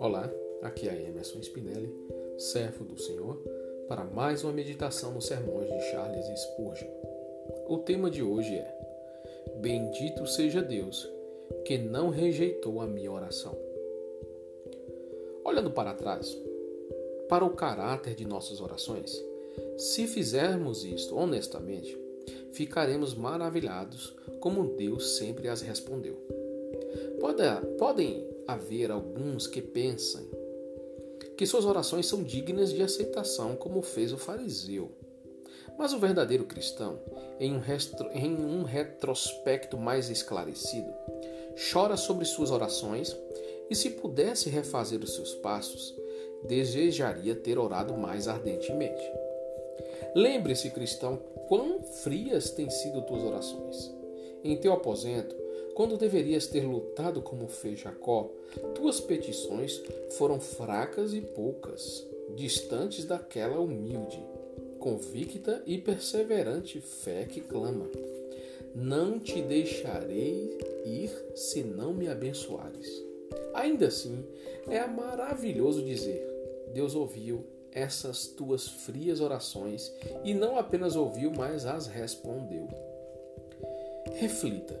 Olá, 0.00 0.28
aqui 0.62 0.88
é 0.88 1.08
Emerson 1.08 1.38
Spinelli, 1.38 1.94
servo 2.36 2.84
do 2.84 2.98
Senhor, 3.00 3.36
para 3.86 4.02
mais 4.02 4.42
uma 4.42 4.52
meditação 4.52 5.12
nos 5.12 5.26
sermões 5.26 5.68
de 5.68 5.80
Charles 5.90 6.26
Spurgeon. 6.40 6.88
O 7.68 7.78
tema 7.78 8.10
de 8.10 8.24
hoje 8.24 8.56
é 8.56 8.78
Bendito 9.58 10.26
seja 10.26 10.60
Deus 10.60 11.08
que 11.64 11.78
não 11.78 12.10
rejeitou 12.10 12.80
a 12.80 12.86
minha 12.88 13.12
oração. 13.12 13.56
Olhando 15.44 15.70
para 15.70 15.94
trás, 15.94 16.36
para 17.28 17.44
o 17.44 17.54
caráter 17.54 18.16
de 18.16 18.26
nossas 18.26 18.60
orações, 18.60 19.24
se 19.76 20.08
fizermos 20.08 20.84
isto 20.84 21.16
honestamente, 21.16 22.05
ficaremos 22.52 23.14
maravilhados 23.14 24.14
como 24.40 24.76
Deus 24.76 25.16
sempre 25.16 25.48
as 25.48 25.60
respondeu. 25.60 26.16
Pode, 27.20 27.42
podem 27.78 28.26
haver 28.46 28.90
alguns 28.90 29.46
que 29.46 29.60
pensem 29.60 30.28
que 31.36 31.46
suas 31.46 31.64
orações 31.64 32.06
são 32.06 32.22
dignas 32.22 32.72
de 32.72 32.82
aceitação, 32.82 33.56
como 33.56 33.82
fez 33.82 34.12
o 34.12 34.16
fariseu. 34.16 34.90
Mas 35.78 35.92
o 35.92 35.98
verdadeiro 35.98 36.44
cristão, 36.44 36.98
em 37.38 37.52
um, 37.52 37.60
em 38.14 38.34
um 38.34 38.62
retrospecto 38.62 39.76
mais 39.76 40.08
esclarecido, 40.08 40.90
chora 41.70 41.96
sobre 41.96 42.24
suas 42.24 42.50
orações 42.50 43.14
e, 43.68 43.74
se 43.74 43.90
pudesse 43.90 44.48
refazer 44.48 45.02
os 45.02 45.14
seus 45.14 45.34
passos, 45.34 45.94
desejaria 46.46 47.34
ter 47.34 47.58
orado 47.58 47.94
mais 47.94 48.28
ardentemente. 48.28 49.02
Lembre-se, 50.16 50.70
cristão, 50.70 51.18
quão 51.46 51.82
frias 51.82 52.48
têm 52.48 52.70
sido 52.70 53.02
tuas 53.02 53.22
orações. 53.22 53.94
Em 54.42 54.56
teu 54.56 54.72
aposento, 54.72 55.36
quando 55.74 55.98
deverias 55.98 56.46
ter 56.46 56.64
lutado 56.64 57.20
como 57.20 57.46
fez 57.46 57.80
Jacó, 57.80 58.30
tuas 58.74 58.98
petições 58.98 59.78
foram 60.12 60.40
fracas 60.40 61.12
e 61.12 61.20
poucas, 61.20 62.06
distantes 62.34 63.04
daquela 63.04 63.60
humilde, 63.60 64.24
convicta 64.78 65.62
e 65.66 65.76
perseverante 65.76 66.80
fé 66.80 67.26
que 67.26 67.42
clama: 67.42 67.84
Não 68.74 69.20
te 69.20 69.42
deixarei 69.42 70.56
ir 70.86 71.10
se 71.34 71.62
não 71.62 71.92
me 71.92 72.08
abençoares. 72.08 73.04
Ainda 73.52 73.88
assim, 73.88 74.24
é 74.66 74.86
maravilhoso 74.86 75.82
dizer: 75.82 76.26
Deus 76.72 76.94
ouviu 76.94 77.44
essas 77.76 78.26
tuas 78.26 78.66
frias 78.66 79.20
orações 79.20 79.92
e 80.24 80.32
não 80.32 80.56
apenas 80.56 80.96
ouviu, 80.96 81.30
mas 81.30 81.66
as 81.66 81.86
respondeu. 81.86 82.66
Reflita 84.14 84.74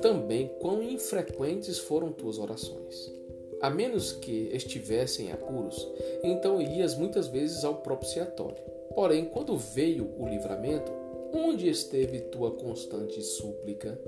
também 0.00 0.48
quão 0.58 0.82
infrequentes 0.82 1.78
foram 1.78 2.10
tuas 2.10 2.38
orações. 2.38 3.12
A 3.60 3.68
menos 3.68 4.12
que 4.12 4.48
estivessem 4.52 5.30
apuros, 5.30 5.86
então 6.24 6.60
ias 6.60 6.96
muitas 6.96 7.28
vezes 7.28 7.64
ao 7.64 7.76
propiciatório. 7.76 8.64
Porém, 8.94 9.26
quando 9.26 9.56
veio 9.56 10.10
o 10.18 10.26
livramento, 10.26 10.90
onde 11.34 11.68
esteve 11.68 12.20
tua 12.22 12.50
constante 12.52 13.22
súplica? 13.22 14.00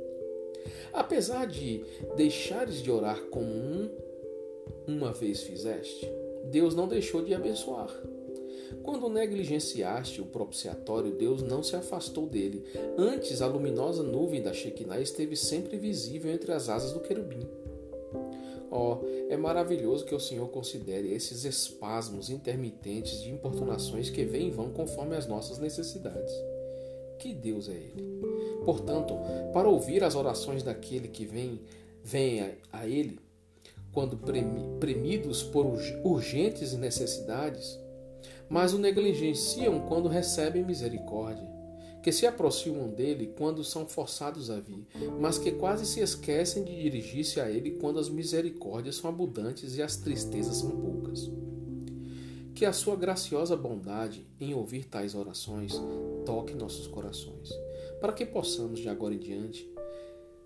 Apesar 0.92 1.46
de 1.46 1.84
deixares 2.16 2.82
de 2.82 2.90
orar 2.90 3.20
como 3.26 3.52
um 3.52 3.90
uma 4.86 5.12
vez 5.12 5.42
fizeste, 5.42 6.10
Deus 6.44 6.74
não 6.74 6.88
deixou 6.88 7.22
de 7.22 7.34
abençoar. 7.34 7.90
Quando 8.82 9.08
negligenciaste 9.08 10.20
o 10.20 10.26
propiciatório, 10.26 11.12
Deus 11.12 11.42
não 11.42 11.62
se 11.62 11.76
afastou 11.76 12.26
dele. 12.26 12.64
Antes, 12.96 13.40
a 13.40 13.46
luminosa 13.46 14.02
nuvem 14.02 14.42
da 14.42 14.52
Shekinah 14.52 15.00
esteve 15.00 15.36
sempre 15.36 15.76
visível 15.76 16.32
entre 16.32 16.52
as 16.52 16.68
asas 16.68 16.92
do 16.92 17.00
querubim. 17.00 17.46
Oh, 18.70 18.98
é 19.28 19.36
maravilhoso 19.36 20.04
que 20.04 20.14
o 20.14 20.20
Senhor 20.20 20.48
considere 20.48 21.12
esses 21.12 21.44
espasmos 21.44 22.28
intermitentes 22.28 23.22
de 23.22 23.30
importunações 23.30 24.10
que 24.10 24.24
vêm 24.24 24.48
e 24.48 24.50
vão 24.50 24.70
conforme 24.70 25.14
as 25.14 25.26
nossas 25.26 25.58
necessidades. 25.58 26.34
Que 27.18 27.32
Deus 27.32 27.68
é 27.68 27.72
Ele. 27.72 28.20
Portanto, 28.64 29.14
para 29.52 29.68
ouvir 29.68 30.02
as 30.02 30.16
orações 30.16 30.62
daquele 30.62 31.06
que 31.06 31.24
vem, 31.24 31.60
vem 32.02 32.56
a 32.72 32.86
Ele, 32.86 33.20
quando 33.92 34.18
premidos 34.80 35.42
por 35.44 35.66
urgentes 36.02 36.72
necessidades, 36.72 37.78
mas 38.48 38.72
o 38.72 38.78
negligenciam 38.78 39.80
quando 39.80 40.08
recebem 40.08 40.64
misericórdia, 40.64 41.48
que 42.02 42.12
se 42.12 42.26
aproximam 42.26 42.88
dele 42.88 43.32
quando 43.36 43.64
são 43.64 43.86
forçados 43.86 44.50
a 44.50 44.60
vir, 44.60 44.86
mas 45.20 45.38
que 45.38 45.52
quase 45.52 45.86
se 45.86 46.00
esquecem 46.00 46.62
de 46.62 46.82
dirigir-se 46.82 47.40
a 47.40 47.50
ele 47.50 47.72
quando 47.72 47.98
as 47.98 48.08
misericórdias 48.08 48.96
são 48.96 49.08
abundantes 49.08 49.76
e 49.76 49.82
as 49.82 49.96
tristezas 49.96 50.56
são 50.56 50.70
poucas. 50.70 51.30
Que 52.54 52.64
a 52.64 52.72
sua 52.72 52.94
graciosa 52.94 53.56
bondade 53.56 54.26
em 54.40 54.54
ouvir 54.54 54.84
tais 54.84 55.14
orações 55.14 55.72
toque 56.24 56.54
nossos 56.54 56.86
corações, 56.86 57.50
para 58.00 58.12
que 58.12 58.24
possamos, 58.24 58.78
de 58.78 58.88
agora 58.88 59.14
em 59.14 59.18
diante, 59.18 59.68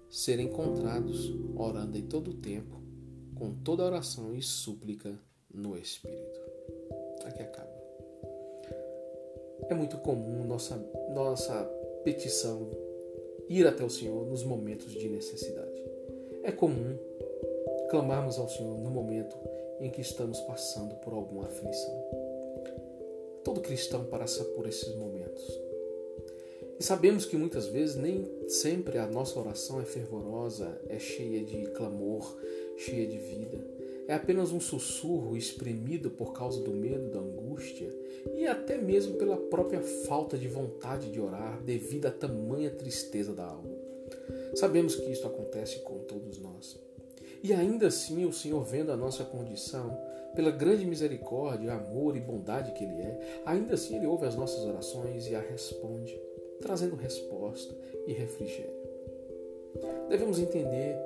ser 0.09 0.41
encontrados 0.41 1.35
orando 1.55 1.99
em 1.99 2.03
todo 2.03 2.31
o 2.31 2.35
tempo 2.35 2.79
com 3.39 3.55
toda 3.55 3.85
oração 3.85 4.35
e 4.35 4.43
súplica 4.43 5.19
no 5.53 5.79
Espírito. 5.79 6.41
Aqui 7.25 7.43
acaba. 7.43 7.88
É 9.69 9.75
muito 9.75 9.99
comum 9.99 10.45
nossa, 10.45 10.77
nossa 11.13 11.65
petição 12.05 12.71
ir 13.49 13.67
até 13.67 13.85
o 13.85 13.91
Senhor 13.91 14.27
nos 14.27 14.45
momentos 14.45 14.93
de 14.93 15.09
necessidade. 15.09 15.83
É 16.43 16.53
comum 16.53 16.97
clamarmos 17.91 18.39
ao 18.39 18.49
Senhor 18.49 18.79
no 18.79 18.91
momento 18.91 19.37
em 19.81 19.91
que 19.91 20.01
estamos 20.01 20.41
passando 20.41 20.95
por 20.97 21.13
alguma 21.13 21.47
aflição. 21.47 21.95
Todo 23.43 23.61
cristão 23.61 24.05
passa 24.05 24.45
por 24.45 24.67
esses 24.67 24.95
momentos. 24.97 25.69
E 26.79 26.85
sabemos 26.85 27.25
que 27.25 27.37
muitas 27.37 27.67
vezes 27.67 27.97
nem 27.97 28.49
sempre 28.49 28.99
a 28.99 29.07
nossa 29.07 29.39
oração 29.39 29.81
é 29.81 29.85
fervorosa, 29.85 30.81
é 30.89 30.99
cheia 30.99 31.43
de 31.43 31.67
clamor, 31.71 32.37
cheia 32.77 33.07
de 33.07 33.19
vida. 33.19 33.59
É 34.09 34.15
apenas 34.15 34.53
um 34.53 34.59
sussurro 34.59 35.37
exprimido 35.37 36.11
por 36.11 36.33
causa 36.33 36.63
do 36.63 36.71
medo, 36.71 37.11
da 37.11 37.19
angústia 37.19 37.95
e 38.35 38.47
até 38.47 38.79
mesmo 38.79 39.17
pela 39.17 39.37
própria 39.37 39.83
falta 39.83 40.39
de 40.39 40.49
vontade 40.49 41.13
de 41.13 41.21
orar 41.21 41.63
devido 41.63 42.07
à 42.07 42.11
tamanha 42.11 42.71
tristeza 42.71 43.35
da 43.35 43.45
alma. 43.45 43.69
Sabemos 44.55 44.97
que 44.97 45.13
isso 45.13 45.27
acontece 45.27 45.81
com 45.81 45.99
todos 45.99 46.39
nós. 46.39 46.79
E 47.43 47.53
ainda 47.53 47.89
assim, 47.89 48.25
o 48.25 48.33
Senhor, 48.33 48.65
vendo 48.65 48.91
a 48.91 48.97
nossa 48.97 49.25
condição, 49.25 49.97
pela 50.35 50.51
grande 50.51 50.87
misericórdia, 50.87 51.75
amor 51.75 52.17
e 52.17 52.21
bondade 52.21 52.73
que 52.73 52.85
Ele 52.85 53.03
é, 53.03 53.43
ainda 53.45 53.75
assim 53.75 53.97
Ele 53.97 54.07
ouve 54.07 54.25
as 54.25 54.35
nossas 54.35 54.65
orações 54.65 55.27
e 55.27 55.35
a 55.35 55.41
responde, 55.41 56.19
trazendo 56.63 56.97
resposta 56.97 57.75
e 58.07 58.13
refrigério. 58.13 58.79
Devemos 60.09 60.39
entender 60.39 60.97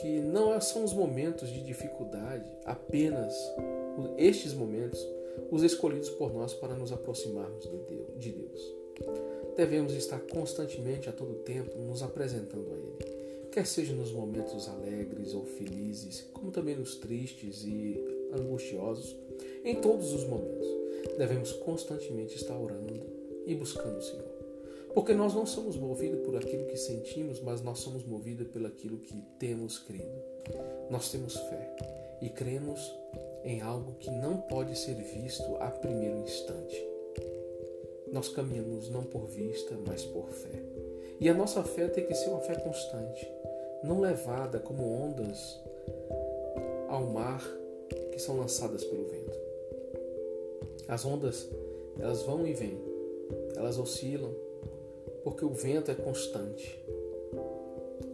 que 0.00 0.20
não 0.20 0.60
são 0.60 0.84
os 0.84 0.92
momentos 0.92 1.48
de 1.48 1.62
dificuldade, 1.62 2.50
apenas 2.64 3.34
estes 4.16 4.52
momentos, 4.52 5.04
os 5.50 5.62
escolhidos 5.62 6.10
por 6.10 6.32
nós 6.32 6.54
para 6.54 6.74
nos 6.74 6.92
aproximarmos 6.92 7.68
de 8.18 8.32
Deus. 8.32 8.74
Devemos 9.56 9.94
estar 9.94 10.20
constantemente, 10.20 11.08
a 11.08 11.12
todo 11.12 11.34
tempo, 11.36 11.78
nos 11.78 12.02
apresentando 12.02 12.72
a 12.72 12.76
Ele, 12.76 13.16
quer 13.50 13.66
seja 13.66 13.94
nos 13.94 14.12
momentos 14.12 14.68
alegres 14.68 15.32
ou 15.32 15.44
felizes, 15.44 16.28
como 16.32 16.50
também 16.50 16.76
nos 16.76 16.96
tristes 16.96 17.64
e 17.64 17.98
angustiosos, 18.32 19.16
em 19.64 19.76
todos 19.76 20.12
os 20.12 20.24
momentos. 20.24 20.66
Devemos 21.16 21.52
constantemente 21.52 22.36
estar 22.36 22.56
orando 22.58 23.00
e 23.46 23.54
buscando 23.54 23.98
o 23.98 24.02
Senhor. 24.02 24.35
Porque 24.96 25.12
nós 25.12 25.34
não 25.34 25.44
somos 25.44 25.76
movidos 25.76 26.24
por 26.24 26.34
aquilo 26.36 26.64
que 26.64 26.76
sentimos, 26.78 27.38
mas 27.42 27.60
nós 27.60 27.80
somos 27.80 28.02
movidos 28.02 28.48
pelo 28.48 28.66
aquilo 28.66 28.96
que 28.96 29.22
temos 29.38 29.78
crido. 29.78 30.22
Nós 30.88 31.10
temos 31.10 31.36
fé 31.36 31.76
e 32.22 32.30
cremos 32.30 32.80
em 33.44 33.60
algo 33.60 33.92
que 34.00 34.10
não 34.10 34.38
pode 34.38 34.74
ser 34.74 34.94
visto 34.94 35.54
a 35.60 35.70
primeiro 35.70 36.20
instante. 36.20 36.82
Nós 38.10 38.30
caminhamos 38.30 38.88
não 38.88 39.04
por 39.04 39.26
vista, 39.26 39.78
mas 39.86 40.02
por 40.02 40.30
fé. 40.30 40.62
E 41.20 41.28
a 41.28 41.34
nossa 41.34 41.62
fé 41.62 41.88
tem 41.88 42.06
que 42.06 42.14
ser 42.14 42.30
uma 42.30 42.40
fé 42.40 42.54
constante, 42.54 43.30
não 43.84 44.00
levada 44.00 44.58
como 44.58 44.90
ondas 44.90 45.60
ao 46.88 47.04
mar 47.04 47.46
que 48.12 48.18
são 48.18 48.38
lançadas 48.38 48.82
pelo 48.82 49.06
vento. 49.08 49.38
As 50.88 51.04
ondas, 51.04 51.46
elas 51.98 52.22
vão 52.22 52.46
e 52.46 52.54
vêm, 52.54 52.80
elas 53.56 53.78
oscilam, 53.78 54.45
porque 55.26 55.44
o 55.44 55.52
vento 55.52 55.90
é 55.90 55.94
constante. 55.96 56.80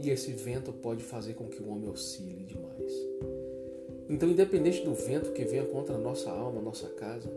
E 0.00 0.08
esse 0.08 0.32
vento 0.32 0.72
pode 0.72 1.02
fazer 1.04 1.34
com 1.34 1.46
que 1.46 1.62
o 1.62 1.68
homem 1.68 1.90
oscile 1.90 2.46
demais. 2.46 2.90
Então, 4.08 4.30
independente 4.30 4.82
do 4.82 4.94
vento 4.94 5.30
que 5.32 5.44
venha 5.44 5.66
contra 5.66 5.96
a 5.96 5.98
nossa 5.98 6.30
alma, 6.30 6.60
a 6.60 6.62
nossa 6.62 6.88
casa, 6.88 7.30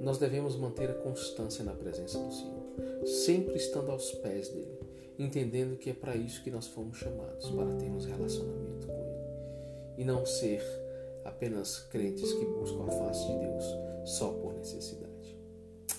nós 0.00 0.18
devemos 0.18 0.56
manter 0.56 0.90
a 0.90 0.94
constância 0.94 1.62
na 1.62 1.72
presença 1.72 2.18
do 2.18 2.34
Senhor, 2.34 3.06
sempre 3.06 3.54
estando 3.54 3.92
aos 3.92 4.10
pés 4.14 4.48
dele, 4.48 4.80
entendendo 5.16 5.78
que 5.78 5.90
é 5.90 5.94
para 5.94 6.16
isso 6.16 6.42
que 6.42 6.50
nós 6.50 6.66
fomos 6.66 6.98
chamados, 6.98 7.48
para 7.50 7.72
termos 7.76 8.06
relacionamento 8.06 8.88
com 8.88 8.94
Ele 8.94 9.96
e 9.96 10.04
não 10.04 10.26
ser 10.26 10.60
apenas 11.24 11.78
crentes 11.78 12.32
que 12.32 12.44
buscam 12.46 12.82
a 12.82 12.90
face 12.90 13.28
de 13.28 13.38
Deus 13.38 13.64
só 14.06 14.32
por 14.32 14.54
necessidade. 14.54 15.38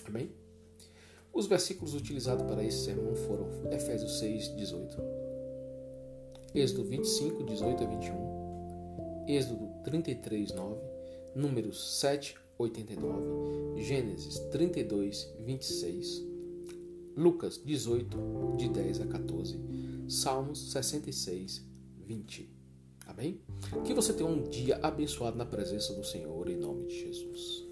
Amém? 0.04 0.41
Os 1.32 1.46
versículos 1.46 1.94
utilizados 1.94 2.44
para 2.46 2.62
esse 2.62 2.84
sermão 2.84 3.14
foram 3.14 3.48
Efésios 3.72 4.18
6, 4.18 4.54
18, 4.56 4.96
Êxodo 6.54 6.84
25, 6.84 7.44
18 7.44 7.82
a 7.82 7.86
21, 7.86 9.24
Êxodo 9.28 9.68
33, 9.84 10.52
9, 10.52 10.80
Números 11.34 12.00
7, 12.00 12.36
89, 12.58 13.82
Gênesis 13.82 14.38
32, 14.50 15.34
26, 15.40 16.22
Lucas 17.16 17.60
18, 17.64 18.56
de 18.58 18.68
10 18.68 19.00
a 19.00 19.06
14, 19.06 19.58
Salmos 20.08 20.70
66, 20.72 21.64
20. 22.06 22.50
Amém? 23.06 23.40
Que 23.84 23.94
você 23.94 24.12
tenha 24.12 24.28
um 24.28 24.42
dia 24.42 24.78
abençoado 24.82 25.36
na 25.36 25.46
presença 25.46 25.94
do 25.94 26.04
Senhor, 26.04 26.48
em 26.48 26.56
nome 26.56 26.86
de 26.86 27.00
Jesus. 27.00 27.66